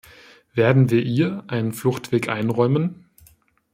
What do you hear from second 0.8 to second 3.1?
wir ihr einen Fluchtweg einräumen?